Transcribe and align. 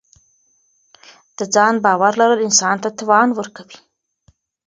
د 1.37 1.39
ځان 1.55 1.75
باور 1.83 2.13
لرل 2.21 2.39
انسان 2.47 2.75
ته 2.83 2.89
توان 2.99 3.29
ورکوي. 3.33 3.77